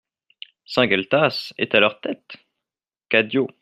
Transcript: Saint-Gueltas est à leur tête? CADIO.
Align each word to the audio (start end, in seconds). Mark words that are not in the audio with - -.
Saint-Gueltas 0.65 1.53
est 1.59 1.75
à 1.75 1.79
leur 1.79 2.01
tête? 2.01 2.35
CADIO. 3.09 3.47